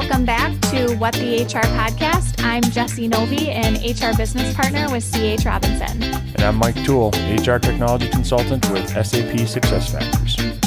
[0.00, 2.44] welcome back to What the HR podcast.
[2.44, 6.02] I'm Jesse Novi, an HR business partner with CH Robinson.
[6.02, 10.65] And I'm Mike Toole, HR technology consultant with SAP SuccessFactors.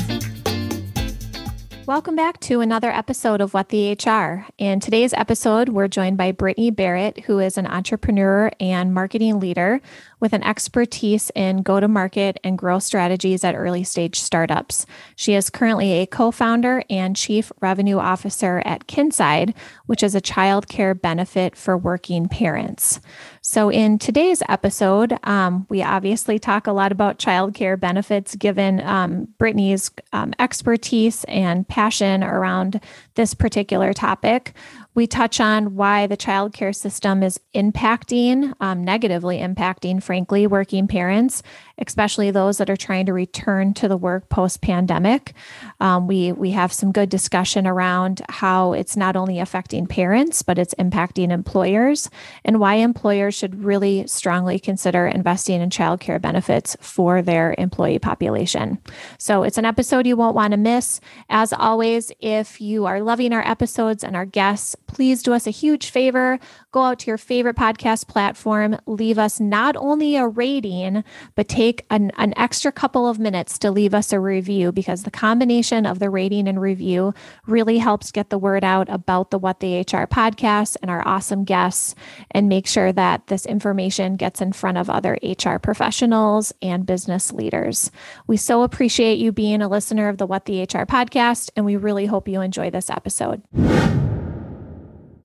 [1.90, 4.46] Welcome back to another episode of What the HR.
[4.60, 9.82] In today's episode, we're joined by Brittany Barrett, who is an entrepreneur and marketing leader
[10.20, 14.86] with an expertise in go to market and growth strategies at early stage startups.
[15.15, 19.56] She is currently a co founder and chief revenue officer at Kinside,
[19.87, 23.00] which is a child care benefit for working parents.
[23.42, 29.28] So, in today's episode, um, we obviously talk a lot about childcare benefits given um,
[29.38, 32.81] Brittany's um, expertise and passion around
[33.16, 34.53] this particular topic.
[34.95, 41.44] We touch on why the childcare system is impacting, um, negatively impacting, frankly, working parents,
[41.78, 45.34] especially those that are trying to return to the work post pandemic.
[45.80, 50.58] Um, we we have some good discussion around how it's not only affecting parents, but
[50.58, 52.10] it's impacting employers,
[52.44, 58.80] and why employers should really strongly consider investing in childcare benefits for their employee population.
[59.17, 61.00] So it's an episode you won't want to miss.
[61.30, 65.52] As always, if you are loving our episodes and our guests, please do us a
[65.52, 66.40] huge favor.
[66.72, 71.04] Go out to your favorite podcast platform, leave us not only a rating,
[71.36, 75.12] but take an, an extra couple of minutes to leave us a review because the
[75.12, 77.14] combination of the rating and review
[77.45, 81.44] really helps get the word out about the What the HR podcast and our awesome
[81.44, 81.95] guests
[82.32, 87.32] and make sure that this information gets in front of other HR professionals and business
[87.32, 87.92] leaders.
[88.28, 91.76] We so appreciate you being a listener of the What the HR podcast, and we
[91.76, 94.09] really hope you enjoy this episode.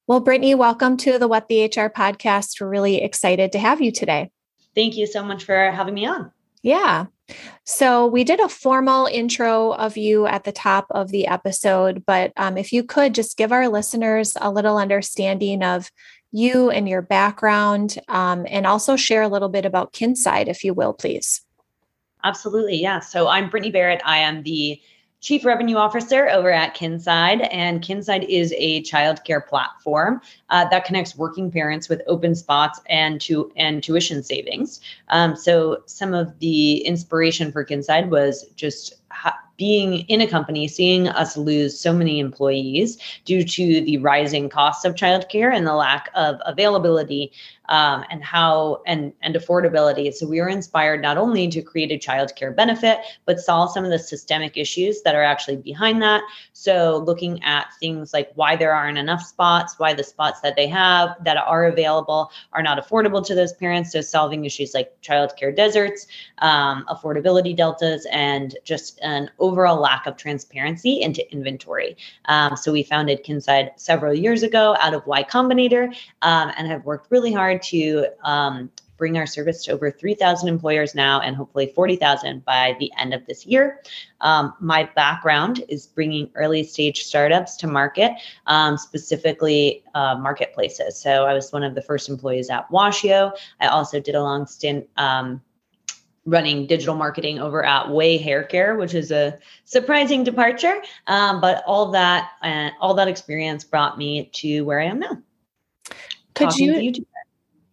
[0.07, 2.61] Well, Brittany, welcome to the What the HR podcast.
[2.61, 4.31] We're really excited to have you today.
[4.75, 6.31] Thank you so much for having me on.
[6.63, 7.07] Yeah.
[7.65, 12.35] So we did a formal intro of you at the top of the episode, but
[12.37, 15.91] um, if you could just give our listeners a little understanding of
[16.33, 20.75] you and your background, um, and also share a little bit about Kinside, if you
[20.75, 21.41] will, please.
[22.23, 22.77] Absolutely.
[22.77, 23.01] Yeah.
[23.01, 24.03] So I'm Brittany Barrett.
[24.05, 24.79] I am the
[25.25, 27.49] Chief Revenue Officer over at Kinside.
[27.51, 30.21] And Kinside is a childcare platform
[30.51, 34.83] uh, that connects working parents with open spots and to and tuition savings.
[35.09, 38.97] Um, so some of the inspiration for Kinside was just
[39.57, 44.85] being in a company, seeing us lose so many employees due to the rising costs
[44.85, 47.33] of childcare and the lack of availability
[47.69, 50.13] um, and how and and affordability.
[50.13, 53.91] So we were inspired not only to create a childcare benefit, but solve some of
[53.91, 56.23] the systemic issues that are actually behind that.
[56.53, 60.67] So looking at things like why there aren't enough spots, why the spots that they
[60.69, 63.93] have that are available are not affordable to those parents.
[63.93, 66.07] So solving issues like childcare deserts,
[66.39, 71.97] um, affordability deltas, and just an overall lack of transparency into inventory.
[72.27, 76.85] Um, so we founded Kinside several years ago out of Y Combinator um, and have
[76.85, 81.73] worked really hard to um, bring our service to over 3,000 employers now and hopefully
[81.75, 83.81] 40,000 by the end of this year.
[84.21, 88.13] Um, my background is bringing early stage startups to market,
[88.47, 90.99] um, specifically uh, marketplaces.
[90.99, 93.33] So I was one of the first employees at Washio.
[93.61, 94.89] I also did a long stint.
[94.97, 95.43] Um,
[96.27, 100.81] running digital marketing over at Way Hair Care, which is a surprising departure.
[101.07, 105.01] Um, but all that and uh, all that experience brought me to where I am
[105.01, 105.19] now.
[106.35, 106.93] Could you, you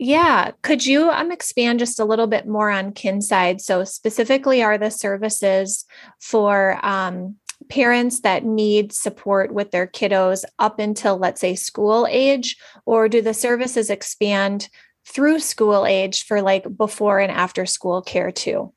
[0.02, 0.50] yeah.
[0.64, 3.62] Could you um, expand just a little bit more on Kinside?
[3.62, 5.86] So, specifically, are the services
[6.20, 7.36] for um,
[7.70, 12.58] parents that need support with their kiddos up until, let's say, school age,
[12.88, 14.70] or do the services expand
[15.06, 18.74] through school age for like before and after school care too?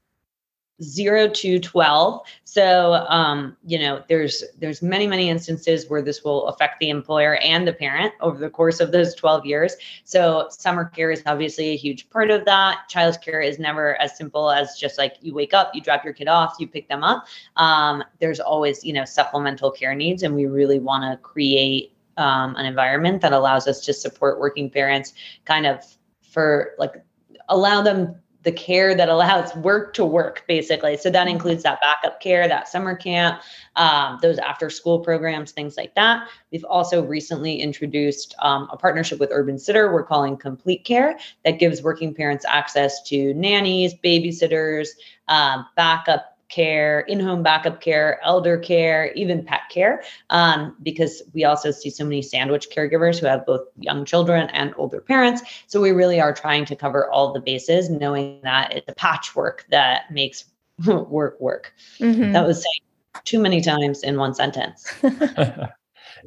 [0.85, 2.23] Zero to 12
[2.55, 7.35] so um, you know there's there's many many instances where this will affect the employer
[7.39, 9.75] and the parent over the course of those 12 years.
[10.05, 12.89] So summer care is obviously a huge part of that.
[12.89, 16.13] Child care is never as simple as just like you wake up you drop your
[16.13, 17.27] kid off you pick them up.
[17.57, 22.55] Um, there's always you know supplemental care needs and we really want to create um,
[22.55, 25.13] an environment that allows us to support working parents
[25.45, 25.85] kind of
[26.23, 27.03] for like
[27.49, 28.15] allow them
[28.45, 30.97] the care that allows work to work basically.
[30.97, 33.43] So that includes that backup care that summer camp
[33.77, 36.29] um, those after school programs things like that.
[36.53, 41.83] We've also recently introduced um, a partnership with UrbanSitter we're calling complete care that gives
[41.83, 44.89] working parents access to nannies babysitters
[45.29, 51.45] um, backup care, in home backup care, elder care, even pet care, um, because we
[51.45, 55.43] also see so many sandwich caregivers who have both young children and older parents.
[55.67, 59.67] So we really are trying to cover all the bases, knowing that it's a patchwork
[59.71, 60.45] that makes
[60.87, 61.73] work work.
[61.99, 62.33] Mm-hmm.
[62.33, 64.93] That was saying too many times in one sentence.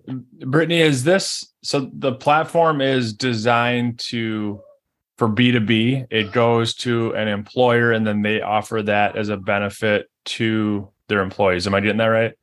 [0.08, 4.62] Brittany, is this so the platform is designed to
[5.18, 10.10] for B2B, it goes to an employer and then they offer that as a benefit
[10.26, 11.66] to their employees.
[11.66, 12.34] Am I getting that right?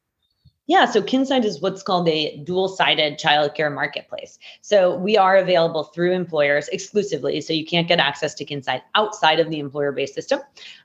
[0.66, 4.38] Yeah, so Kinside is what's called a dual sided childcare marketplace.
[4.62, 7.42] So we are available through employers exclusively.
[7.42, 10.40] So you can't get access to Kinside outside of the employer based system.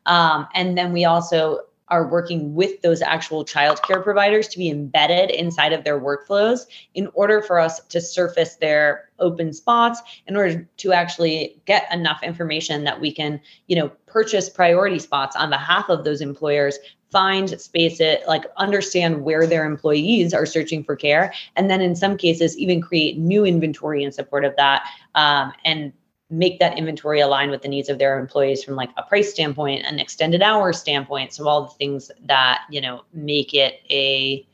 [0.06, 5.30] Um, and then we also are working with those actual childcare providers to be embedded
[5.32, 10.68] inside of their workflows in order for us to surface their open spots in order
[10.78, 15.90] to actually get enough information that we can you know purchase priority spots on behalf
[15.90, 16.80] of those employers
[17.12, 21.96] find space it like understand where their employees are searching for care and then in
[21.96, 24.84] some cases even create new inventory in support of that
[25.16, 25.92] um, and
[26.30, 29.86] make that inventory align with the needs of their employees from like a price standpoint
[29.86, 31.34] an extended hour standpoint.
[31.34, 34.46] So all the things that you know make it a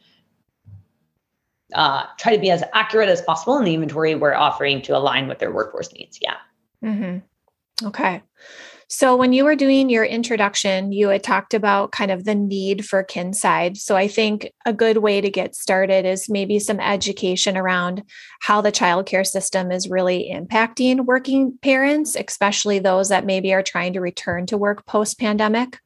[1.74, 5.28] uh, try to be as accurate as possible in the inventory we're offering to align
[5.28, 6.20] with their workforce needs.
[6.22, 6.38] Yeah.
[6.84, 7.88] Mm-hmm.
[7.88, 8.22] okay
[8.88, 12.86] so, when you were doing your introduction, you had talked about kind of the need
[12.86, 13.78] for Kinside.
[13.78, 18.04] So, I think a good way to get started is maybe some education around
[18.42, 23.94] how the childcare system is really impacting working parents, especially those that maybe are trying
[23.94, 25.80] to return to work post pandemic.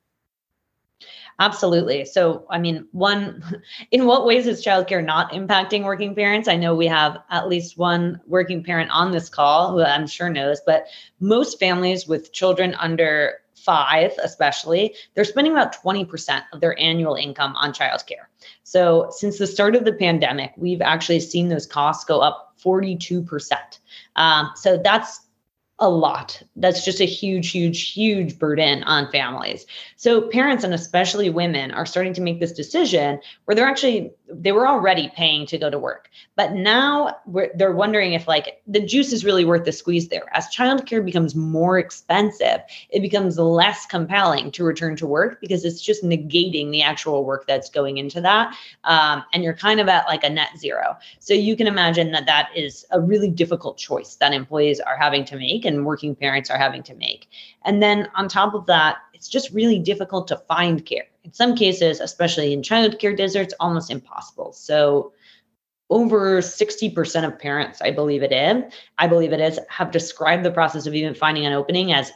[1.39, 2.03] Absolutely.
[2.03, 3.43] So, I mean, one,
[3.91, 6.47] in what ways is childcare not impacting working parents?
[6.47, 10.29] I know we have at least one working parent on this call who I'm sure
[10.29, 10.87] knows, but
[11.19, 17.55] most families with children under five, especially, they're spending about 20% of their annual income
[17.55, 18.27] on childcare.
[18.63, 23.53] So, since the start of the pandemic, we've actually seen those costs go up 42%.
[24.15, 25.21] Um, so, that's
[25.79, 26.41] a lot.
[26.55, 29.65] That's just a huge, huge, huge burden on families.
[29.95, 34.51] So parents and especially women are starting to make this decision where they're actually they
[34.51, 37.17] were already paying to go to work, but now
[37.55, 40.25] they're wondering if like the juice is really worth the squeeze there.
[40.33, 42.61] As childcare becomes more expensive,
[42.91, 47.47] it becomes less compelling to return to work because it's just negating the actual work
[47.47, 50.95] that's going into that, um, and you're kind of at like a net zero.
[51.19, 55.25] So you can imagine that that is a really difficult choice that employees are having
[55.25, 57.27] to make and working parents are having to make.
[57.63, 61.05] And then on top of that, it's just really difficult to find care.
[61.23, 64.53] In some cases, especially in childcare deserts, almost impossible.
[64.53, 65.13] So
[65.89, 70.51] over 60% of parents, I believe it is, I believe it is, have described the
[70.51, 72.11] process of even finding an opening as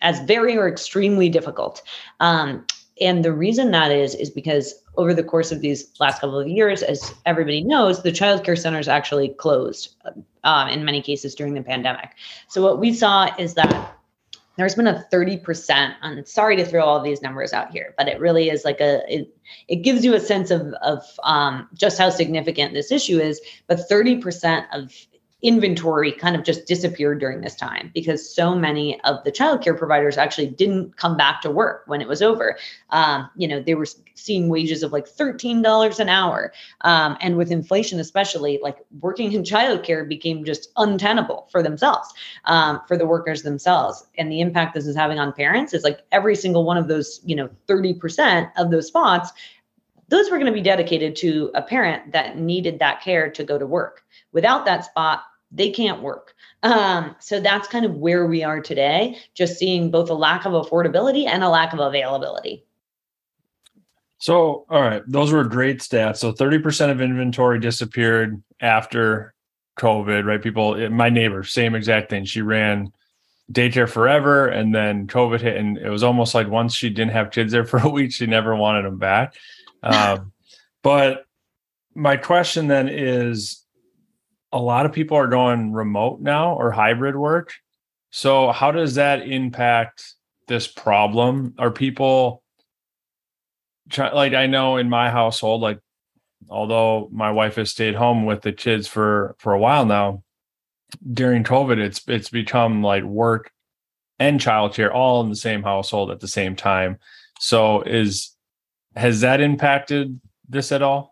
[0.00, 1.82] as very or extremely difficult.
[2.20, 2.64] Um,
[3.02, 6.48] and the reason that is is because over the course of these last couple of
[6.48, 9.94] years, as everybody knows, the child care centers actually closed
[10.44, 12.10] um, in many cases during the pandemic.
[12.48, 13.96] So what we saw is that
[14.56, 18.20] there's been a 30% I'm sorry to throw all these numbers out here, but it
[18.20, 19.34] really is like a, it,
[19.68, 23.40] it gives you a sense of, of um, just how significant this issue is.
[23.66, 24.92] But 30% of
[25.42, 30.16] inventory kind of just disappeared during this time because so many of the childcare providers
[30.16, 32.56] actually didn't come back to work when it was over.
[32.90, 36.52] Um, you know, they were seeing wages of like $13 an hour.
[36.82, 42.80] Um, and with inflation, especially, like working in childcare became just untenable for themselves, um,
[42.86, 44.06] for the workers themselves.
[44.16, 47.20] And the impact this is having on parents is like every single one of those,
[47.24, 49.32] you know, 30% of those spots
[50.08, 53.56] those were going to be dedicated to a parent that needed that care to go
[53.56, 54.04] to work.
[54.32, 55.22] Without that spot,
[55.52, 56.34] they can't work.
[56.62, 60.52] Um, so that's kind of where we are today, just seeing both a lack of
[60.52, 62.64] affordability and a lack of availability.
[64.18, 66.18] So, all right, those were great stats.
[66.18, 69.34] So, 30% of inventory disappeared after
[69.80, 70.40] COVID, right?
[70.40, 72.24] People, my neighbor, same exact thing.
[72.24, 72.92] She ran
[73.50, 77.32] daycare forever and then COVID hit, and it was almost like once she didn't have
[77.32, 79.34] kids there for a week, she never wanted them back.
[79.82, 80.32] Um,
[80.82, 81.24] but
[81.94, 83.61] my question then is
[84.52, 87.52] a lot of people are going remote now or hybrid work.
[88.10, 90.14] So how does that impact
[90.46, 91.54] this problem?
[91.58, 92.42] Are people
[93.88, 95.78] try, like I know in my household, like
[96.48, 100.22] although my wife has stayed home with the kids for for a while now,
[101.12, 103.50] during COVID, it's it's become like work
[104.18, 106.98] and childcare all in the same household at the same time.
[107.40, 108.36] So is
[108.94, 111.11] has that impacted this at all?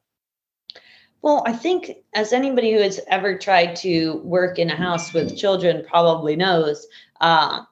[1.22, 5.36] Well, I think as anybody who has ever tried to work in a house with
[5.36, 6.86] children probably knows,
[7.20, 7.62] uh,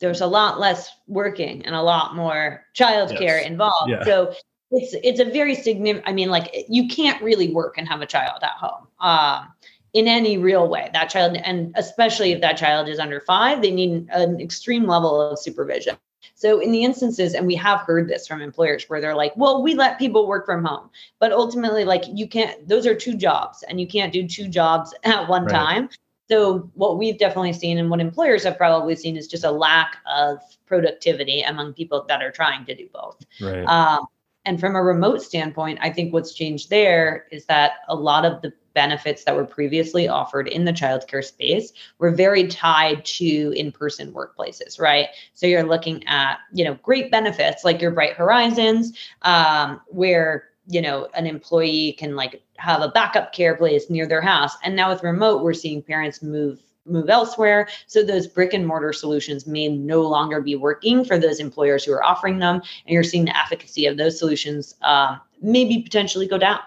[0.00, 3.46] there's a lot less working and a lot more childcare yes.
[3.46, 3.90] involved.
[3.90, 4.04] Yeah.
[4.04, 4.34] So
[4.70, 6.08] it's it's a very significant.
[6.08, 9.52] I mean, like you can't really work and have a child at home um,
[9.94, 10.90] in any real way.
[10.92, 15.20] That child, and especially if that child is under five, they need an extreme level
[15.20, 15.96] of supervision.
[16.34, 19.62] So, in the instances, and we have heard this from employers where they're like, well,
[19.62, 20.90] we let people work from home.
[21.18, 24.94] But ultimately, like, you can't, those are two jobs, and you can't do two jobs
[25.04, 25.52] at one right.
[25.52, 25.88] time.
[26.30, 29.96] So, what we've definitely seen and what employers have probably seen is just a lack
[30.12, 33.24] of productivity among people that are trying to do both.
[33.40, 33.64] Right.
[33.64, 34.06] Um,
[34.48, 38.40] and from a remote standpoint, I think what's changed there is that a lot of
[38.40, 44.10] the benefits that were previously offered in the childcare space were very tied to in-person
[44.14, 45.08] workplaces, right?
[45.34, 50.80] So you're looking at, you know, great benefits like your Bright Horizons, um, where you
[50.80, 54.56] know an employee can like have a backup care place near their house.
[54.64, 57.68] And now with remote, we're seeing parents move move elsewhere.
[57.86, 61.92] So those brick and mortar solutions may no longer be working for those employers who
[61.92, 66.38] are offering them, and you're seeing the efficacy of those solutions uh, maybe potentially go
[66.38, 66.60] down.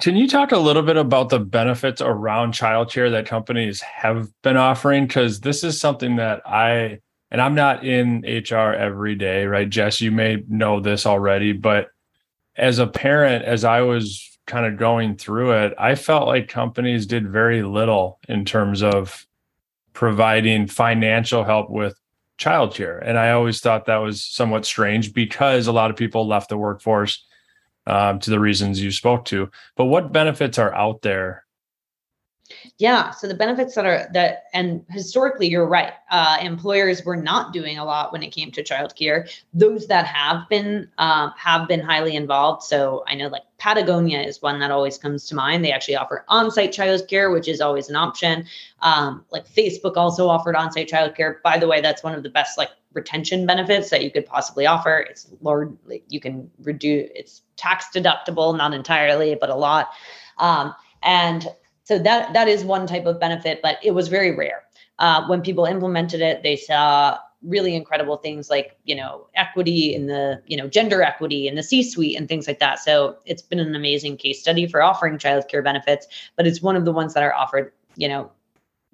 [0.00, 4.56] Can you talk a little bit about the benefits around childcare that companies have been
[4.56, 5.06] offering?
[5.06, 7.00] Because this is something that I,
[7.32, 9.68] and I'm not in HR every day, right?
[9.68, 11.88] Jess, you may know this already, but
[12.56, 17.06] as a parent, as I was kind of going through it, I felt like companies
[17.06, 19.26] did very little in terms of
[19.92, 21.98] providing financial help with
[22.38, 23.00] childcare.
[23.02, 26.58] And I always thought that was somewhat strange because a lot of people left the
[26.58, 27.24] workforce
[27.86, 29.50] um, to the reasons you spoke to.
[29.74, 31.45] But what benefits are out there?
[32.78, 35.94] Yeah, so the benefits that are that, and historically, you're right.
[36.10, 39.30] Uh, employers were not doing a lot when it came to childcare.
[39.54, 42.64] Those that have been um, have been highly involved.
[42.64, 45.64] So I know, like Patagonia is one that always comes to mind.
[45.64, 48.44] They actually offer on-site childcare, which is always an option.
[48.82, 51.40] Um, like Facebook also offered on-site childcare.
[51.42, 54.66] By the way, that's one of the best like retention benefits that you could possibly
[54.66, 54.98] offer.
[54.98, 57.08] It's like you can reduce.
[57.14, 59.88] It's tax deductible, not entirely, but a lot.
[60.36, 61.46] Um, and
[61.86, 64.64] so that that is one type of benefit, but it was very rare.
[64.98, 70.06] Uh, when people implemented it, they saw really incredible things like you know equity in
[70.06, 73.60] the you know gender equity in the c-suite and things like that so it's been
[73.60, 77.22] an amazing case study for offering childcare benefits but it's one of the ones that
[77.22, 78.32] are offered you know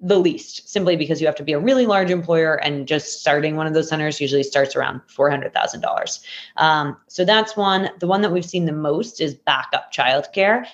[0.01, 3.55] the least simply because you have to be a really large employer and just starting
[3.55, 6.23] one of those centers usually starts around $400,000.
[6.57, 7.89] Um, so that's one.
[7.99, 10.65] The one that we've seen the most is backup childcare.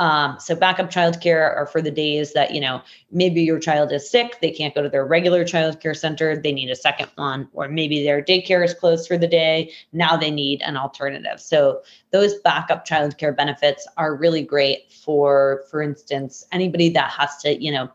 [0.00, 2.80] Um, so backup childcare are for the days that, you know,
[3.12, 6.70] maybe your child is sick, they can't go to their regular childcare center, they need
[6.70, 9.70] a second one, or maybe their daycare is closed for the day.
[9.92, 11.38] Now they need an alternative.
[11.38, 17.62] So those backup childcare benefits are really great for, for instance, anybody that has to,
[17.62, 17.90] you know,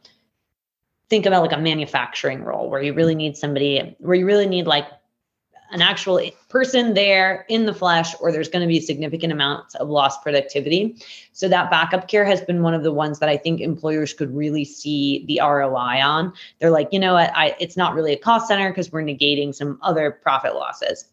[1.10, 4.68] think about like a manufacturing role where you really need somebody where you really need
[4.68, 4.86] like
[5.72, 9.90] an actual person there in the flesh or there's going to be significant amounts of
[9.90, 10.96] lost productivity.
[11.34, 14.36] So that backup care has been one of the ones that i think employers could
[14.36, 16.34] really see the roi on.
[16.60, 17.32] They're like you know what?
[17.36, 21.06] I, it's not really a cost center because we're negating some other profit losses.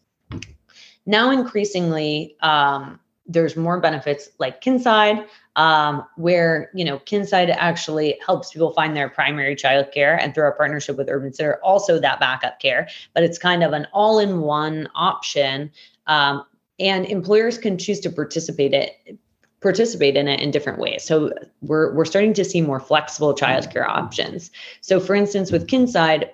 [1.05, 5.25] Now increasingly um, there's more benefits like kinside
[5.55, 10.43] um, where you know kinside actually helps people find their primary child care and through
[10.43, 15.71] our partnership with UrbanSitter also that backup care but it's kind of an all-in-one option
[16.07, 16.45] um,
[16.79, 19.17] and employers can choose to participate it
[19.63, 21.03] participate in it in different ways.
[21.03, 24.51] So we're we're starting to see more flexible childcare options.
[24.81, 26.29] So for instance, with Kinside,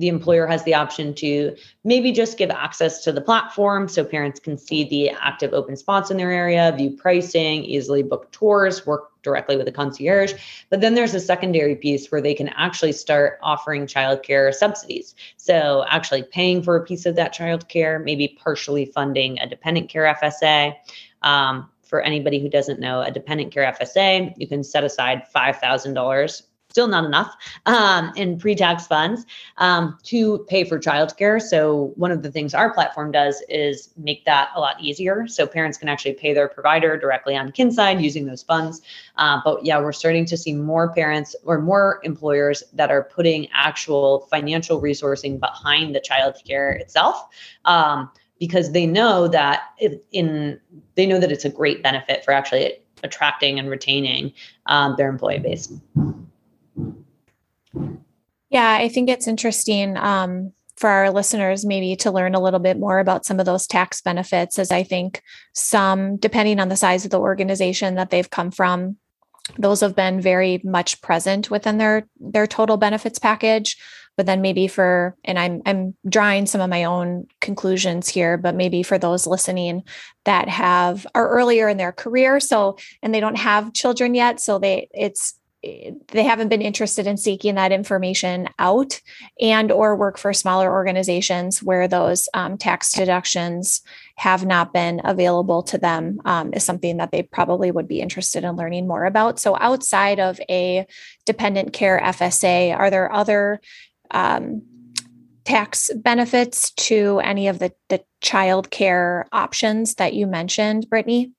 [0.00, 1.54] the employer has the option to
[1.84, 6.10] maybe just give access to the platform so parents can see the active open spots
[6.10, 10.32] in their area, view pricing, easily book tours, work directly with a concierge.
[10.70, 15.14] But then there's a secondary piece where they can actually start offering childcare subsidies.
[15.36, 20.16] So actually paying for a piece of that childcare, maybe partially funding a dependent care
[20.20, 20.74] FSA.
[21.22, 26.42] Um, for anybody who doesn't know, a dependent care FSA, you can set aside $5,000
[26.70, 27.36] still not enough
[27.66, 29.26] um, in pre-tax funds
[29.58, 31.42] um, to pay for childcare.
[31.42, 35.26] So one of the things our platform does is make that a lot easier.
[35.26, 38.82] So parents can actually pay their provider directly on Kinside using those funds.
[39.16, 43.48] Uh, but yeah, we're starting to see more parents or more employers that are putting
[43.52, 47.28] actual financial resourcing behind the childcare itself.
[47.64, 49.64] Um, because they know that
[50.12, 50.58] in
[50.94, 54.32] they know that it's a great benefit for actually attracting and retaining
[54.64, 55.70] um, their employee base.
[58.50, 62.78] Yeah, I think it's interesting um, for our listeners maybe to learn a little bit
[62.78, 65.22] more about some of those tax benefits, as I think
[65.52, 68.96] some, depending on the size of the organization that they've come from,
[69.58, 73.76] those have been very much present within their their total benefits package.
[74.16, 78.54] But then maybe for and i'm i'm drawing some of my own conclusions here but
[78.54, 79.82] maybe for those listening
[80.24, 84.58] that have are earlier in their career so and they don't have children yet so
[84.58, 89.00] they it's they haven't been interested in seeking that information out
[89.40, 93.82] and or work for smaller organizations where those um, tax deductions
[94.16, 98.42] have not been available to them um, is something that they probably would be interested
[98.42, 99.38] in learning more about.
[99.38, 100.86] So outside of a
[101.26, 103.60] dependent care fsa are there other
[104.10, 104.62] um,
[105.44, 111.32] tax benefits to any of the, the child care options that you mentioned brittany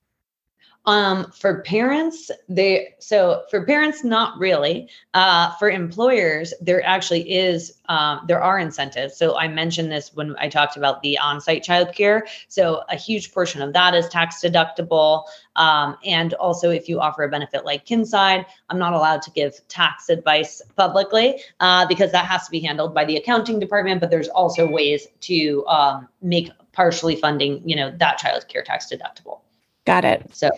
[0.86, 4.90] um, for parents, they so for parents, not really.
[5.14, 9.16] Uh, for employers, there actually is um, there are incentives.
[9.16, 12.22] So I mentioned this when I talked about the on-site childcare.
[12.48, 15.26] So a huge portion of that is tax deductible.
[15.56, 19.56] Um, and also, if you offer a benefit like Kinside, I'm not allowed to give
[19.68, 24.02] tax advice publicly uh, because that has to be handled by the accounting department.
[24.02, 28.88] But there's also ways to um, make partially funding, you know, that child care tax
[28.92, 29.42] deductible.
[29.86, 30.30] Got it.
[30.32, 30.52] So,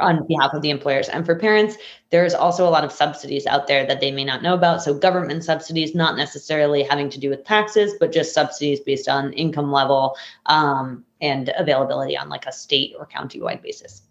[0.00, 1.76] on behalf of the employers and for parents,
[2.10, 4.82] there's also a lot of subsidies out there that they may not know about.
[4.82, 9.32] So, government subsidies, not necessarily having to do with taxes, but just subsidies based on
[9.34, 14.02] income level um, and availability on like a state or county wide basis.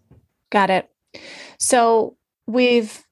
[0.50, 0.90] Got it.
[1.58, 3.05] So, we've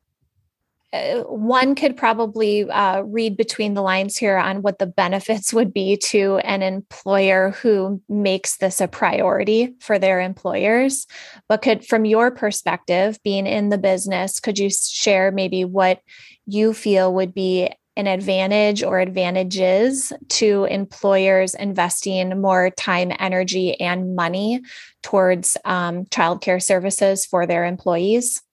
[1.26, 5.96] one could probably uh, read between the lines here on what the benefits would be
[5.96, 11.06] to an employer who makes this a priority for their employers.
[11.48, 16.00] But could, from your perspective, being in the business, could you share maybe what
[16.46, 24.14] you feel would be an advantage or advantages to employers investing more time, energy, and
[24.14, 24.60] money
[25.02, 28.43] towards um, childcare services for their employees?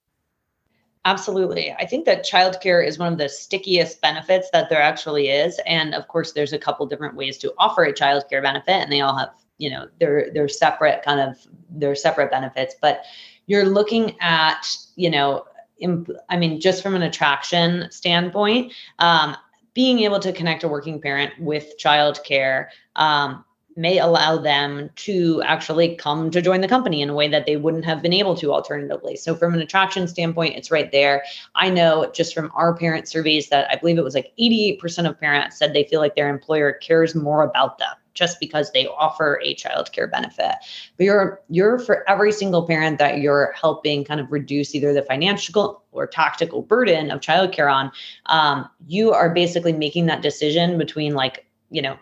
[1.04, 1.72] Absolutely.
[1.80, 5.60] I think that childcare is one of the stickiest benefits that there actually is.
[5.66, 9.02] And of course, there's a couple different ways to offer a childcare benefit, and they
[9.02, 11.38] all have, you know, they're they're separate kind of
[11.72, 12.76] they're separate benefits.
[12.80, 13.04] But
[13.48, 15.46] you're looking at, you know,
[15.80, 19.36] imp- I mean, just from an attraction standpoint, um,
[19.74, 23.44] being able to connect a working parent with childcare um,
[23.82, 27.58] may allow them to actually come to join the company in a way that they
[27.58, 29.16] wouldn't have been able to alternatively.
[29.16, 31.24] So, from an attraction standpoint, it's right there.
[31.56, 35.20] I know just from our parent surveys that I believe it was like 88% of
[35.20, 39.40] parents said they feel like their employer cares more about them just because they offer
[39.44, 40.56] a child care benefit.
[40.98, 45.02] But you're you're for every single parent that you're helping kind of reduce either the
[45.02, 47.92] financial or tactical burden of childcare on,
[48.28, 51.98] um, you are basically making that decision between like, you know,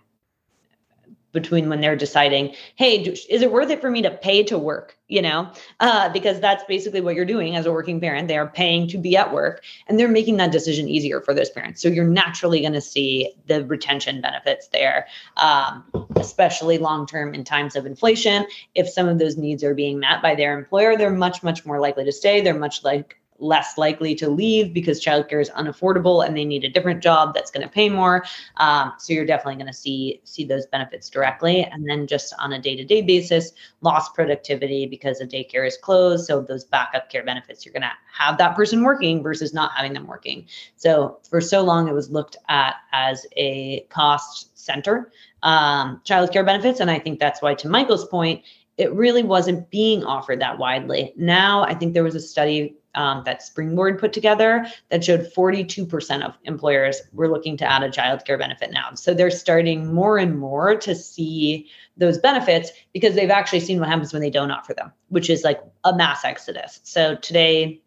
[1.31, 4.97] between when they're deciding, hey, is it worth it for me to pay to work?
[5.07, 8.27] You know, uh, because that's basically what you're doing as a working parent.
[8.27, 11.49] They are paying to be at work and they're making that decision easier for those
[11.49, 11.81] parents.
[11.81, 15.83] So you're naturally going to see the retention benefits there, um,
[16.15, 18.45] especially long term in times of inflation.
[18.75, 21.79] If some of those needs are being met by their employer, they're much, much more
[21.79, 22.41] likely to stay.
[22.41, 26.69] They're much like less likely to leave because childcare is unaffordable and they need a
[26.69, 28.23] different job that's going to pay more.
[28.57, 31.63] Um, so you're definitely going to see see those benefits directly.
[31.63, 35.77] And then just on a day to day basis, lost productivity because the daycare is
[35.77, 36.25] closed.
[36.25, 39.93] So those backup care benefits, you're going to have that person working versus not having
[39.93, 40.47] them working.
[40.75, 45.11] So for so long, it was looked at as a cost center
[45.43, 48.43] um, childcare benefits, and I think that's why, to Michael's point,
[48.79, 51.13] it really wasn't being offered that widely.
[51.17, 56.23] Now, I think there was a study um, that Springboard put together that showed 42%
[56.23, 58.93] of employers were looking to add a child care benefit now.
[58.95, 63.89] So they're starting more and more to see those benefits because they've actually seen what
[63.89, 66.79] happens when they don't offer them, which is like a mass exodus.
[66.83, 67.81] So today,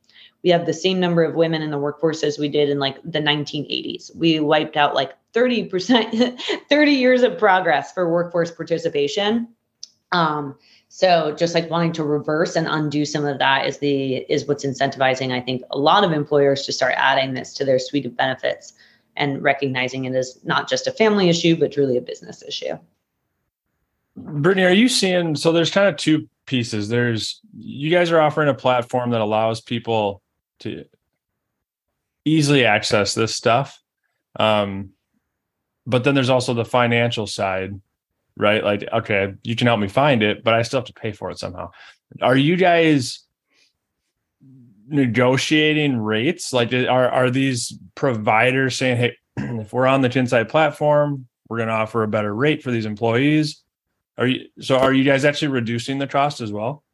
[0.44, 2.98] we have the same number of women in the workforce as we did in like
[3.02, 4.14] the 1980s.
[4.14, 9.48] We wiped out like 30%, 30 years of progress for workforce participation.
[10.12, 10.56] Um,
[10.94, 14.62] so just like wanting to reverse and undo some of that is the is what's
[14.62, 18.14] incentivizing, I think, a lot of employers to start adding this to their suite of
[18.14, 18.74] benefits
[19.16, 22.78] and recognizing it as not just a family issue, but truly a business issue.
[24.18, 26.90] Brittany, are you seeing so there's kind of two pieces.
[26.90, 30.20] There's you guys are offering a platform that allows people
[30.58, 30.84] to
[32.26, 33.80] easily access this stuff.
[34.38, 34.90] Um,
[35.86, 37.80] but then there's also the financial side
[38.36, 38.62] right?
[38.62, 41.30] Like, okay, you can help me find it, but I still have to pay for
[41.30, 41.70] it somehow.
[42.20, 43.20] Are you guys
[44.88, 46.52] negotiating rates?
[46.52, 51.68] Like, are are these providers saying, hey, if we're on the Kinside platform, we're going
[51.68, 53.62] to offer a better rate for these employees?
[54.18, 54.78] Are you so?
[54.78, 56.84] Are you guys actually reducing the cost as well?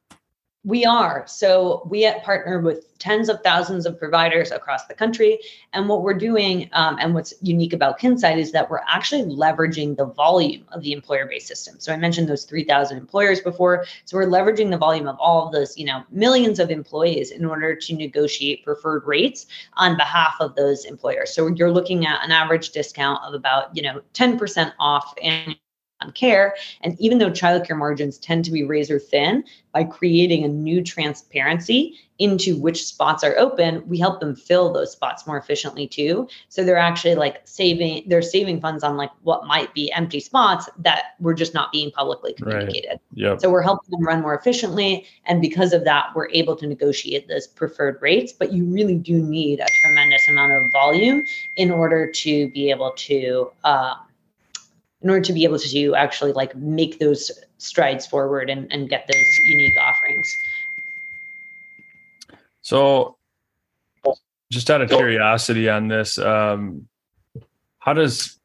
[0.64, 1.25] We are.
[1.29, 5.38] So we at partner with tens of thousands of providers across the country.
[5.73, 9.97] And what we're doing, um, and what's unique about Kinside, is that we're actually leveraging
[9.97, 11.77] the volume of the employer-based system.
[11.79, 13.87] So I mentioned those 3,000 employers before.
[14.05, 17.44] So we're leveraging the volume of all of those, you know, millions of employees in
[17.44, 21.33] order to negotiate preferred rates on behalf of those employers.
[21.33, 25.57] So you're looking at an average discount of about, you know, 10% off and
[26.01, 26.55] on care.
[26.83, 31.95] And even though childcare margins tend to be razor thin, by creating a new transparency
[32.19, 36.27] into which spots are open, we help them fill those spots more efficiently too.
[36.49, 40.69] So they're actually like saving, they're saving funds on like what might be empty spots
[40.79, 42.89] that were just not being publicly communicated.
[42.89, 43.01] Right.
[43.15, 43.41] Yep.
[43.41, 45.07] So we're helping them run more efficiently.
[45.27, 48.33] And because of that, we're able to negotiate those preferred rates.
[48.33, 52.93] But you really do need a tremendous amount of volume in order to be able
[52.97, 53.51] to.
[53.63, 53.95] Uh,
[55.03, 59.07] in order to be able to actually like make those strides forward and, and get
[59.07, 60.29] those unique offerings.
[62.63, 63.17] So
[64.51, 66.89] just out of curiosity on this, um,
[67.79, 68.39] how does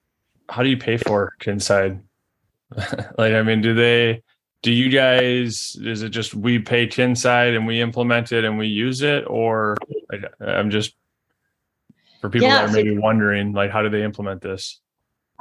[0.50, 2.02] how do you pay for Kinside?
[2.76, 4.22] like, I mean, do they
[4.62, 8.68] do you guys is it just we pay Kinside and we implement it and we
[8.68, 9.76] use it, or
[10.12, 10.96] like, I'm just
[12.22, 14.80] for people yeah, that are maybe so, wondering, like, how do they implement this?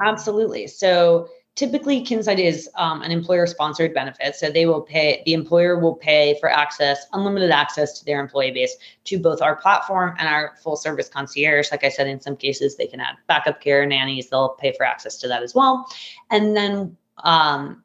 [0.00, 0.66] Absolutely.
[0.66, 4.34] So typically Kinside is um, an employer sponsored benefit.
[4.34, 8.52] So they will pay, the employer will pay for access, unlimited access to their employee
[8.52, 8.74] base
[9.04, 11.70] to both our platform and our full service concierge.
[11.70, 14.86] Like I said, in some cases, they can add backup care, nannies, they'll pay for
[14.86, 15.86] access to that as well.
[16.30, 17.84] And then um,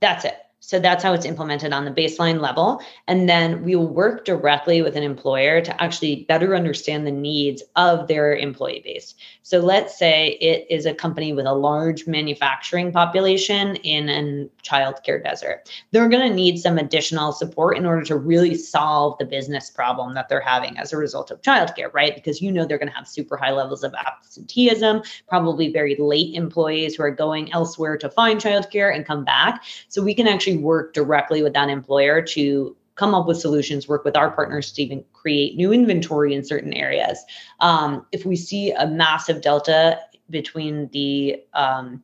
[0.00, 0.36] that's it.
[0.66, 2.80] So that's how it's implemented on the baseline level.
[3.06, 7.62] And then we will work directly with an employer to actually better understand the needs
[7.76, 9.14] of their employee base.
[9.42, 15.22] So let's say it is a company with a large manufacturing population in a childcare
[15.22, 15.70] desert.
[15.90, 20.14] They're going to need some additional support in order to really solve the business problem
[20.14, 22.14] that they're having as a result of childcare, right?
[22.14, 26.34] Because you know they're going to have super high levels of absenteeism, probably very late
[26.34, 29.62] employees who are going elsewhere to find childcare and come back.
[29.88, 34.04] So we can actually work directly with that employer to come up with solutions, work
[34.04, 37.24] with our partners to even create new inventory in certain areas.
[37.60, 39.98] Um, if we see a massive delta
[40.30, 42.02] between the um,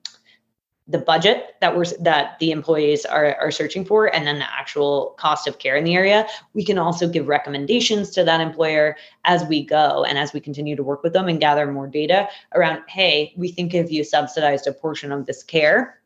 [0.90, 5.14] the budget that we're that the employees are, are searching for and then the actual
[5.18, 9.44] cost of care in the area we can also give recommendations to that employer as
[9.44, 12.82] we go and as we continue to work with them and gather more data around
[12.88, 15.99] hey we think if you subsidized a portion of this care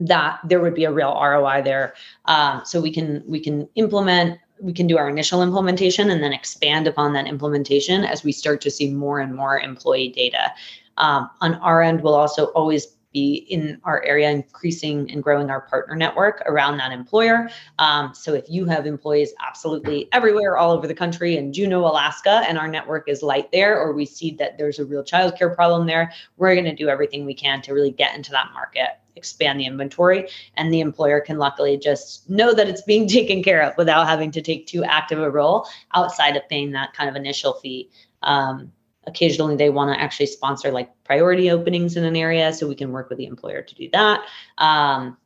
[0.00, 1.94] that there would be a real ROI there.
[2.26, 6.32] Um, so we can we can implement we can do our initial implementation and then
[6.32, 10.52] expand upon that implementation as we start to see more and more employee data.
[10.96, 15.62] Um, on our end, we'll also always be in our area increasing and growing our
[15.62, 17.48] partner network around that employer.
[17.78, 22.44] Um, so if you have employees absolutely everywhere, all over the country in Juneau, Alaska,
[22.46, 25.86] and our network is light there, or we see that there's a real childcare problem
[25.86, 29.58] there, we're going to do everything we can to really get into that market expand
[29.58, 33.76] the inventory and the employer can luckily just know that it's being taken care of
[33.76, 37.54] without having to take too active a role outside of paying that kind of initial
[37.54, 37.90] fee.
[38.22, 38.72] Um,
[39.06, 42.92] occasionally they want to actually sponsor like priority openings in an area so we can
[42.92, 44.24] work with the employer to do that.
[44.58, 45.16] Um,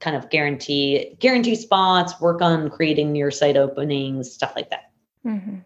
[0.00, 4.90] kind of guarantee guarantee spots work on creating near site openings stuff like that.
[5.26, 5.56] Mm-hmm.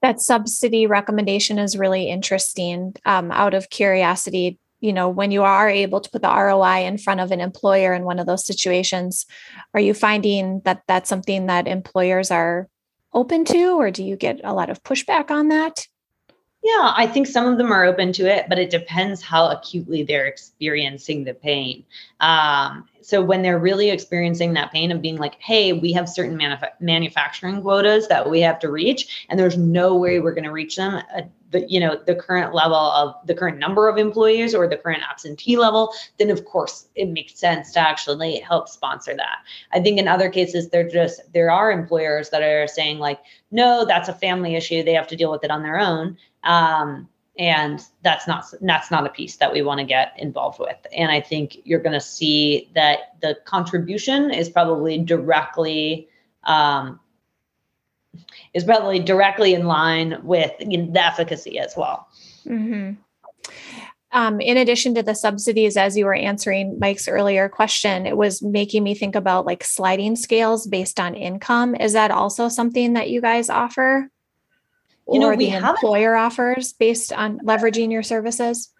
[0.00, 2.94] that subsidy recommendation is really interesting.
[3.04, 6.98] Um, out of curiosity you know when you are able to put the roi in
[6.98, 9.24] front of an employer in one of those situations
[9.72, 12.68] are you finding that that's something that employers are
[13.14, 15.86] open to or do you get a lot of pushback on that
[16.64, 20.02] yeah i think some of them are open to it but it depends how acutely
[20.02, 21.84] they're experiencing the pain.
[22.20, 26.38] Um, so when they're really experiencing that pain of being like hey we have certain
[26.38, 30.50] manuf- manufacturing quotas that we have to reach and there's no way we're going to
[30.50, 31.22] reach them uh,
[31.54, 35.02] the you know the current level of the current number of employees or the current
[35.08, 39.38] absentee level then of course it makes sense to actually help sponsor that.
[39.72, 43.84] I think in other cases they're just there are employers that are saying like no
[43.84, 44.82] that's a family issue.
[44.82, 49.06] They have to deal with it on their own um, and that's not that's not
[49.06, 52.00] a piece that we want to get involved with and i think you're going to
[52.00, 56.08] see that the contribution is probably directly
[56.44, 57.00] um,
[58.52, 62.08] is probably directly in line with you know, the efficacy as well.
[62.46, 62.92] Mm-hmm.
[64.12, 68.42] Um, in addition to the subsidies, as you were answering Mike's earlier question, it was
[68.42, 71.74] making me think about like sliding scales based on income.
[71.74, 74.08] Is that also something that you guys offer?
[75.08, 78.70] You know, or we the employer offers based on leveraging your services?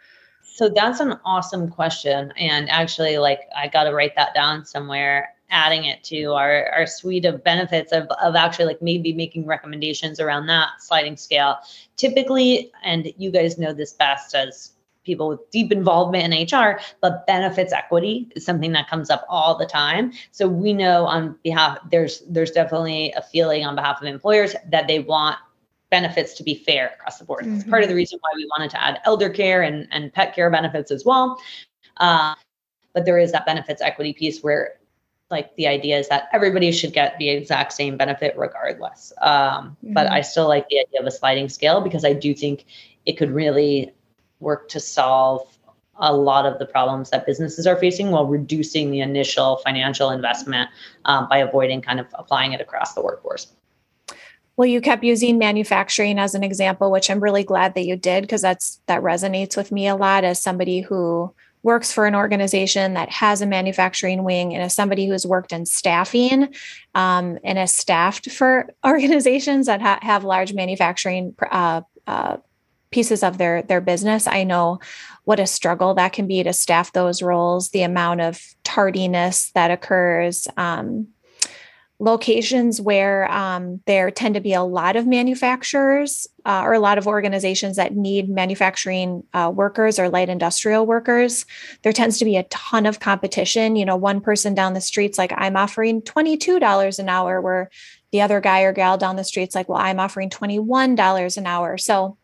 [0.43, 2.33] So that's an awesome question.
[2.37, 5.35] And actually, like, I got to write that down somewhere.
[5.51, 10.19] adding it to our, our suite of benefits of, of actually like maybe making recommendations
[10.19, 11.57] around that sliding scale.
[11.97, 14.73] Typically, and you guys know this best as
[15.05, 19.57] people with deep involvement in HR, but benefits equity is something that comes up all
[19.57, 20.13] the time.
[20.33, 24.89] So we know on behalf there's there's definitely a feeling on behalf of employers that
[24.89, 25.37] they want
[25.95, 27.45] benefits to be fair across the board.
[27.45, 27.55] Mm-hmm.
[27.55, 30.35] It's part of the reason why we wanted to add elder care and, and pet
[30.35, 31.41] care benefits as well.
[31.99, 32.35] Uh,
[32.95, 34.75] but there is that benefits equity piece where
[35.31, 39.13] like the idea is that everybody should get the exact same benefit regardless.
[39.23, 39.93] Um, mm-hmm.
[39.93, 42.65] But I still like the idea of a sliding scale because I do think
[43.07, 43.93] it could really
[44.41, 45.47] work to solve
[45.97, 50.69] a lot of the problems that businesses are facing while reducing the initial financial investment
[51.05, 53.53] um, by avoiding kind of applying it across the workforce.
[54.57, 58.23] Well, you kept using manufacturing as an example, which I'm really glad that you did
[58.23, 62.95] because that's that resonates with me a lot as somebody who works for an organization
[62.95, 66.55] that has a manufacturing wing and as somebody who's worked in staffing
[66.95, 72.37] um, and has staffed for organizations that ha- have large manufacturing uh, uh,
[72.91, 74.29] pieces of their their business.
[74.29, 74.79] I know
[75.25, 79.73] what a struggle that can be to staff those roles the amount of tardiness that
[79.73, 81.09] occurs um,
[82.01, 86.99] locations where um, there tend to be a lot of manufacturers uh, or a lot
[86.99, 91.47] of organizations that need manufacturing uh, workers or light industrial workers.
[91.83, 93.77] There tends to be a ton of competition.
[93.77, 97.71] You know one person down the street's like i'm offering $22 an hour where
[98.13, 101.79] the other guy or gal down the street's like well i'm offering $21 an hour.
[101.79, 102.17] So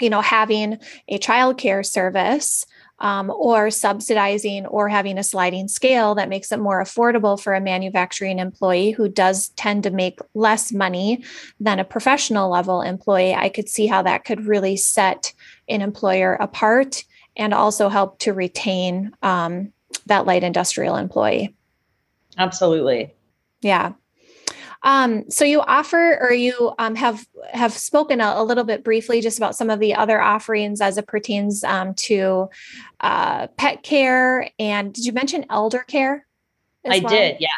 [0.00, 0.78] you know having
[1.08, 2.64] a childcare service
[3.00, 7.60] um, or subsidizing or having a sliding scale that makes it more affordable for a
[7.60, 11.24] manufacturing employee who does tend to make less money
[11.58, 15.32] than a professional level employee, I could see how that could really set
[15.68, 17.04] an employer apart
[17.36, 19.72] and also help to retain um,
[20.06, 21.54] that light industrial employee.
[22.36, 23.14] Absolutely.
[23.62, 23.92] Yeah.
[24.82, 29.20] Um, so you offer or you um, have have spoken a, a, little bit briefly
[29.20, 32.48] just about some of the other offerings as it pertains um, to
[33.00, 36.26] uh, pet care and did you mention elder care?
[36.86, 37.08] I well?
[37.10, 37.48] did, yeah.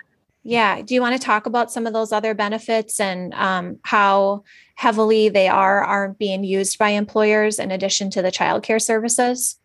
[0.44, 0.82] Yeah.
[0.82, 4.42] Do you want to talk about some of those other benefits and um, how
[4.74, 9.60] heavily they are are being used by employers in addition to the childcare services?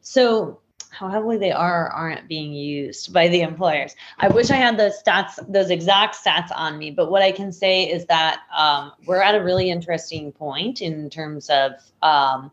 [0.00, 0.60] So
[0.98, 3.94] how heavily they are aren't being used by the employers.
[4.18, 7.52] I wish I had the stats, those exact stats on me, but what I can
[7.52, 12.50] say is that um, we're at a really interesting point in terms of um,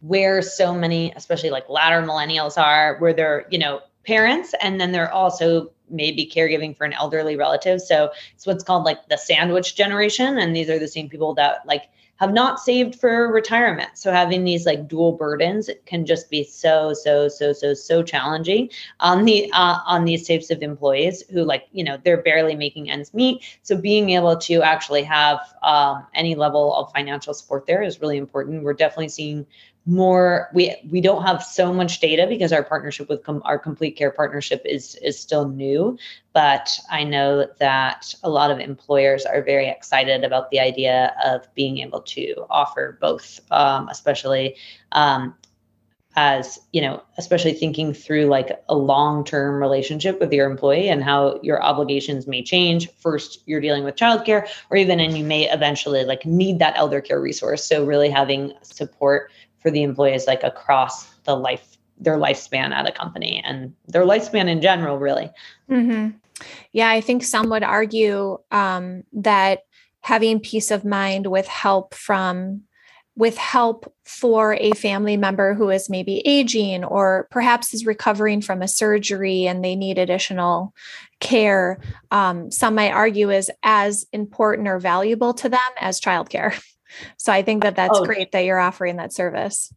[0.00, 4.92] where so many, especially like latter millennials are, where they're, you know, parents and then
[4.92, 7.80] they're also maybe caregiving for an elderly relative.
[7.80, 10.38] So it's what's called like the sandwich generation.
[10.38, 11.84] And these are the same people that like
[12.22, 13.90] have not saved for retirement.
[13.94, 18.70] So having these like dual burdens can just be so so so so so challenging
[19.00, 22.88] on the uh, on these types of employees who like you know they're barely making
[22.88, 23.42] ends meet.
[23.62, 28.18] So being able to actually have um, any level of financial support there is really
[28.18, 28.62] important.
[28.62, 29.44] We're definitely seeing
[29.84, 33.96] more we we don't have so much data because our partnership with com- our complete
[33.96, 35.98] care partnership is is still new.
[36.32, 41.52] But i know that a lot of employers are very excited about the idea of
[41.54, 44.56] being able to offer both um, especially
[44.92, 45.34] um,
[46.14, 51.40] as you know especially thinking through like a long-term relationship with your employee and how
[51.42, 52.90] your obligations may change.
[52.92, 57.00] First you're dealing with childcare or even and you may eventually like need that elder
[57.00, 57.64] care resource.
[57.64, 59.30] So really having support
[59.62, 64.48] for the employees like across the life their lifespan at a company and their lifespan
[64.48, 65.30] in general really
[65.70, 66.10] mm-hmm.
[66.72, 69.60] yeah i think some would argue um, that
[70.00, 72.62] having peace of mind with help from
[73.14, 78.62] with help for a family member who is maybe aging or perhaps is recovering from
[78.62, 80.74] a surgery and they need additional
[81.20, 81.78] care
[82.10, 86.60] um, some might argue is as important or valuable to them as childcare
[87.16, 88.04] So I think that that's oh.
[88.04, 89.72] great that you're offering that service.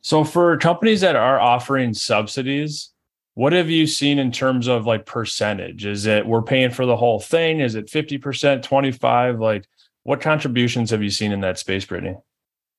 [0.00, 2.90] So for companies that are offering subsidies,
[3.34, 5.84] what have you seen in terms of like percentage?
[5.84, 7.60] Is it we're paying for the whole thing?
[7.60, 9.40] Is it 50%, 25?
[9.40, 9.66] Like
[10.04, 12.16] what contributions have you seen in that space, Brittany?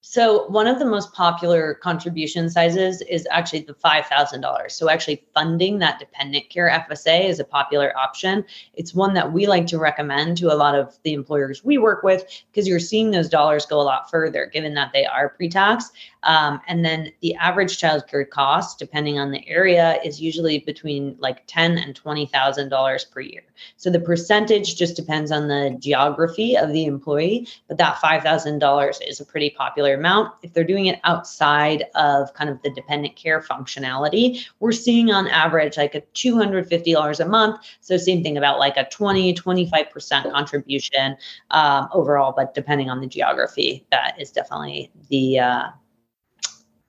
[0.09, 4.71] So one of the most popular contribution sizes is actually the $5,000.
[4.71, 8.45] So actually funding that dependent care FSA is a popular option.
[8.73, 12.03] It's one that we like to recommend to a lot of the employers we work
[12.03, 15.91] with because you're seeing those dollars go a lot further given that they are pre-tax.
[16.23, 21.43] Um, and then the average childcare cost, depending on the area, is usually between like
[21.47, 23.43] ten and twenty thousand dollars per year.
[23.77, 28.59] So the percentage just depends on the geography of the employee, but that five thousand
[28.59, 30.33] dollars is a pretty popular amount.
[30.43, 35.27] If they're doing it outside of kind of the dependent care functionality, we're seeing on
[35.27, 37.61] average like a two hundred fifty dollars a month.
[37.81, 41.17] So same thing about like a 20, 25 percent contribution
[41.51, 45.67] um, overall, but depending on the geography, that is definitely the uh,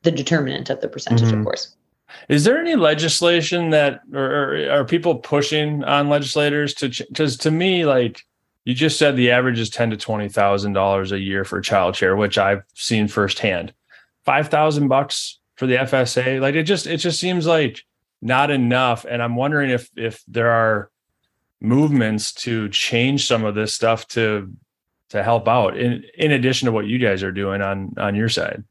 [0.02, 1.40] the determinant of the percentage, mm-hmm.
[1.40, 1.74] of course.
[2.28, 6.88] Is there any legislation that, or, or are people pushing on legislators to?
[6.88, 8.22] Because to me, like
[8.64, 11.94] you just said, the average is ten to twenty thousand dollars a year for child
[11.94, 13.72] childcare, which I've seen firsthand.
[14.24, 17.82] Five thousand bucks for the FSA, like it just it just seems like
[18.22, 19.04] not enough.
[19.08, 20.90] And I'm wondering if if there are
[21.60, 24.52] movements to change some of this stuff to
[25.10, 28.28] to help out in in addition to what you guys are doing on on your
[28.28, 28.64] side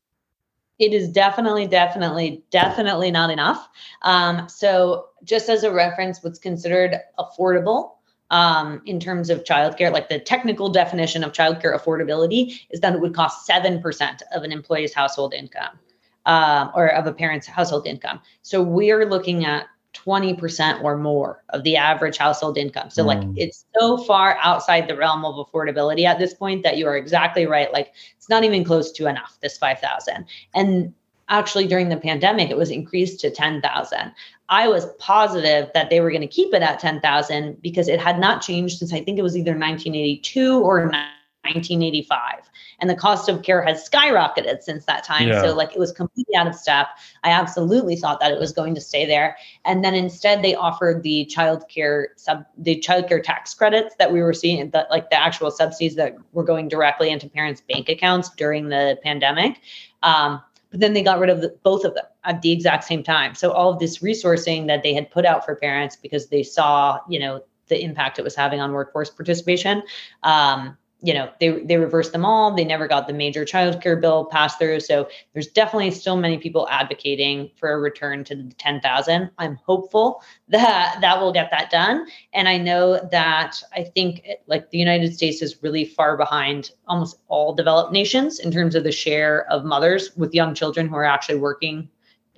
[0.80, 3.68] it is definitely definitely definitely not enough.
[4.04, 7.92] Um, so just as a reference what's considered affordable
[8.30, 13.02] um, in terms of childcare like the technical definition of childcare affordability is that it
[13.02, 15.80] would cost 7% of an employee's household income
[16.26, 18.22] um, or of a parent's household income.
[18.42, 19.68] So we're looking at
[20.06, 22.90] 20% or more of the average household income.
[22.90, 23.08] So, mm.
[23.08, 26.98] like, it's so far outside the realm of affordability at this point that you are
[26.98, 27.72] exactly right.
[27.72, 30.26] Like, it's not even close to enough, this 5,000.
[30.54, 30.94] And
[31.30, 34.12] actually, during the pandemic, it was increased to 10,000.
[34.50, 38.20] I was positive that they were going to keep it at 10,000 because it had
[38.20, 43.42] not changed since I think it was either 1982 or 1985 and the cost of
[43.42, 45.28] care has skyrocketed since that time.
[45.28, 45.42] Yeah.
[45.42, 46.88] so like it was completely out of step.
[47.24, 49.38] I absolutely thought that it was going to stay there.
[49.66, 54.12] And then instead they offered the child care sub the child care tax credits that
[54.12, 57.90] we were seeing that like the actual subsidies that were going directly into parents bank
[57.90, 59.60] accounts during the pandemic.
[60.04, 63.02] Um, but then they got rid of the, both of them at the exact same
[63.02, 63.34] time.
[63.36, 67.00] So all of this resourcing that they had put out for parents because they saw
[67.10, 69.84] you know the impact it was having on workforce participation
[70.24, 72.56] um, you know they they reversed them all.
[72.56, 74.80] They never got the major child care bill passed through.
[74.80, 80.24] So there's definitely still many people advocating for a return to the 10,000 i'm hopeful
[80.48, 82.08] that that will get that done.
[82.34, 86.72] And i know that i think it, like the united states is really far behind
[86.88, 90.96] almost all developed nations in terms of the share of mothers with young children who
[90.96, 91.90] are actually working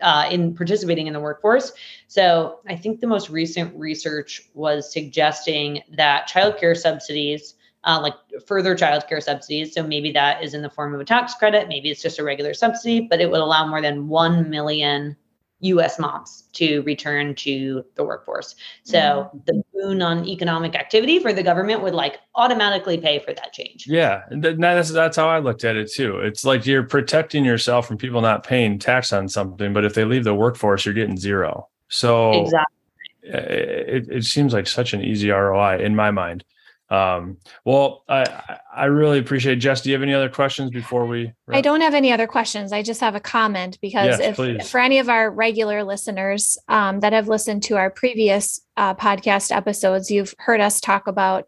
[0.01, 1.73] uh, in participating in the workforce.
[2.07, 8.13] So I think the most recent research was suggesting that childcare subsidies uh, like
[8.45, 9.73] further childcare subsidies.
[9.73, 12.23] So maybe that is in the form of a tax credit, maybe it's just a
[12.23, 15.15] regular subsidy, but it would allow more than 1 million
[15.61, 18.55] US moms to return to the workforce.
[18.83, 19.37] So mm-hmm.
[19.45, 23.85] the boon on economic activity for the government would like automatically pay for that change.
[23.85, 26.19] Yeah, that's that's how I looked at it too.
[26.19, 30.05] It's like you're protecting yourself from people not paying tax on something, but if they
[30.05, 31.67] leave the workforce, you're getting zero.
[31.89, 32.77] So exactly.
[33.23, 36.45] it, it seems like such an easy ROI in my mind.
[36.89, 39.61] Um, well, I I really appreciate it.
[39.61, 39.81] Jess.
[39.81, 41.31] Do you have any other questions before we?
[41.45, 41.57] Wrap?
[41.57, 42.71] I don't have any other questions.
[42.71, 46.57] I just have a comment because yes, if, if, for any of our regular listeners
[46.67, 51.45] um, that have listened to our previous uh, podcast episodes, you've heard us talk about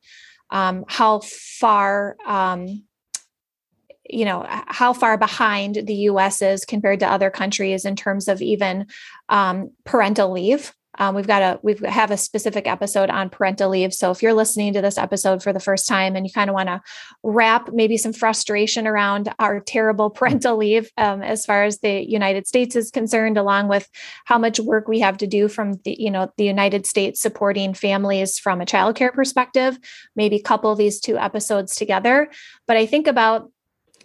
[0.52, 2.84] um, how far um,
[4.08, 8.42] you know how far behind the us is compared to other countries in terms of
[8.42, 8.86] even
[9.30, 13.94] um, parental leave um, we've got a we have a specific episode on parental leave.
[13.94, 16.54] So if you're listening to this episode for the first time and you kind of
[16.54, 16.82] want to
[17.24, 22.48] wrap maybe some frustration around our terrible parental leave um, as far as the United
[22.48, 23.90] States is concerned, along with
[24.26, 27.74] how much work we have to do from the you know the United States supporting
[27.74, 29.80] families from a childcare perspective,
[30.16, 32.30] maybe couple these two episodes together.
[32.68, 33.50] But I think about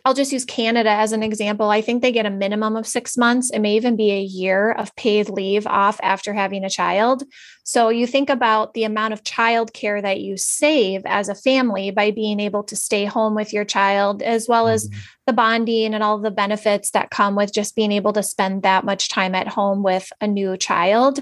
[0.07, 1.69] I'll just use Canada as an example.
[1.69, 3.51] I think they get a minimum of six months.
[3.51, 7.25] It may even be a year of paid leave off after having a child.
[7.65, 11.91] So you think about the amount of child care that you save as a family
[11.91, 14.99] by being able to stay home with your child, as well as mm-hmm.
[15.27, 18.85] the bonding and all the benefits that come with just being able to spend that
[18.85, 21.19] much time at home with a new child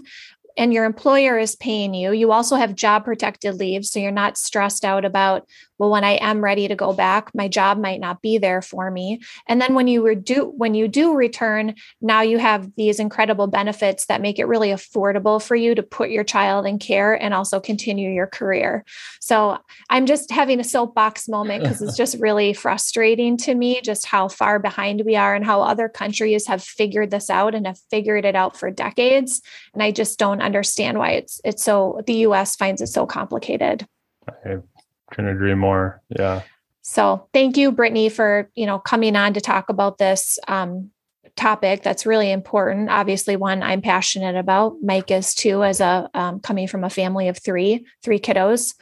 [0.56, 2.12] and your employer is paying you.
[2.12, 3.84] You also have job protected leave.
[3.84, 7.48] So you're not stressed out about, well, when I am ready to go back, my
[7.48, 9.20] job might not be there for me.
[9.48, 14.06] And then when you do when you do return, now you have these incredible benefits
[14.06, 17.58] that make it really affordable for you to put your child in care and also
[17.58, 18.84] continue your career.
[19.20, 19.58] So
[19.90, 24.28] I'm just having a soapbox moment because it's just really frustrating to me just how
[24.28, 28.24] far behind we are and how other countries have figured this out and have figured
[28.24, 29.42] it out for decades.
[29.72, 33.86] And I just don't understand why it's it's so the US finds it so complicated.
[34.28, 34.58] I
[35.10, 36.02] couldn't agree more.
[36.08, 36.42] Yeah.
[36.82, 40.38] So thank you, Brittney, for you know coming on to talk about this.
[40.48, 40.90] Um,
[41.36, 42.90] topic that's really important.
[42.90, 44.76] Obviously, one I'm passionate about.
[44.82, 48.74] Mike is too, as a um, coming from a family of three, three kiddos.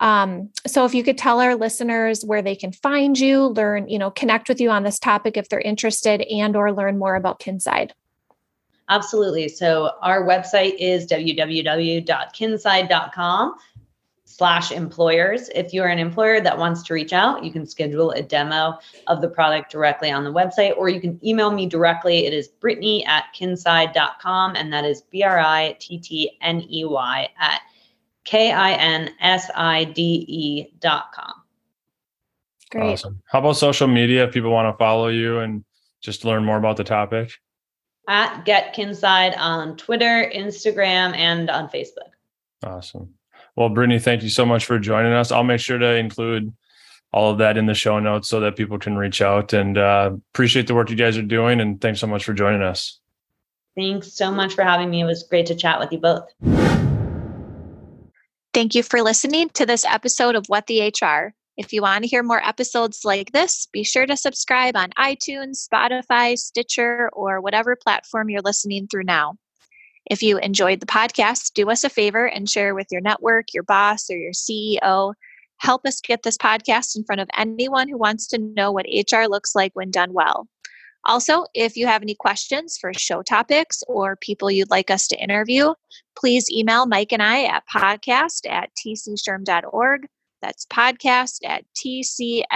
[0.00, 3.98] Um, so, if you could tell our listeners where they can find you, learn, you
[3.98, 7.40] know, connect with you on this topic if they're interested, and or learn more about
[7.40, 7.90] Kinside.
[8.88, 9.48] Absolutely.
[9.48, 13.54] So our website is www.kinside.com
[14.36, 15.48] slash employers.
[15.54, 19.22] If you're an employer that wants to reach out, you can schedule a demo of
[19.22, 22.26] the product directly on the website, or you can email me directly.
[22.26, 26.84] It is Brittney at kinside.com, and that is B R I T T N E
[26.84, 27.62] Y at
[28.24, 31.32] K I N S I D E dot com.
[32.70, 32.92] Great.
[32.92, 33.22] Awesome.
[33.30, 35.64] How about social media if people want to follow you and
[36.02, 37.30] just learn more about the topic?
[38.06, 42.10] At Get Kinside on Twitter, Instagram, and on Facebook.
[42.62, 43.15] Awesome.
[43.56, 45.32] Well, Brittney, thank you so much for joining us.
[45.32, 46.52] I'll make sure to include
[47.12, 50.10] all of that in the show notes so that people can reach out and uh,
[50.34, 51.60] appreciate the work you guys are doing.
[51.60, 53.00] And thanks so much for joining us.
[53.74, 55.00] Thanks so much for having me.
[55.00, 56.28] It was great to chat with you both.
[58.52, 61.34] Thank you for listening to this episode of What the HR.
[61.56, 65.66] If you want to hear more episodes like this, be sure to subscribe on iTunes,
[65.66, 69.36] Spotify, Stitcher, or whatever platform you're listening through now.
[70.08, 73.64] If you enjoyed the podcast, do us a favor and share with your network, your
[73.64, 75.14] boss, or your CEO.
[75.58, 79.24] Help us get this podcast in front of anyone who wants to know what HR
[79.26, 80.46] looks like when done well.
[81.04, 85.22] Also, if you have any questions for show topics or people you'd like us to
[85.22, 85.72] interview,
[86.18, 90.06] please email Mike and I at podcast at tcshrm.org.
[90.42, 92.46] That's podcast at tcshrm.org.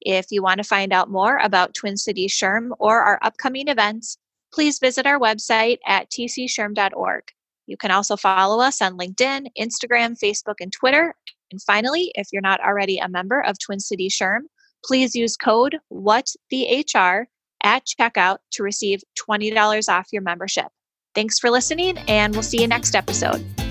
[0.00, 4.16] If you want to find out more about Twin Cities SHRM or our upcoming events,
[4.52, 7.24] please visit our website at tcshrm.org.
[7.66, 11.14] You can also follow us on LinkedIn, Instagram, Facebook, and Twitter.
[11.50, 14.42] And finally, if you're not already a member of Twin Cities SHRM,
[14.84, 17.24] please use code WhatTheHR
[17.62, 20.66] at checkout to receive $20 off your membership.
[21.14, 23.67] Thanks for listening, and we'll see you next episode.